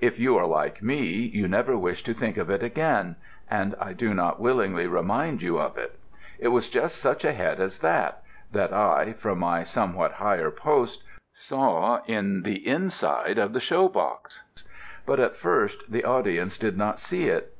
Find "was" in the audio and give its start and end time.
6.48-6.70